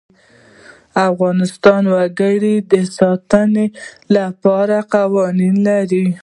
افغانستان 1.09 1.81
د 1.85 1.89
وګړي 1.97 2.55
د 2.71 2.73
ساتنې 2.97 3.65
لپاره 4.15 4.77
قوانین 4.93 5.55
لري. 5.67 6.05